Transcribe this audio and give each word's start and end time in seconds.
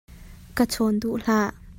Ka 0.57 0.63
chawn 0.71 0.95
duh 1.01 1.17
hlah. 1.21 1.49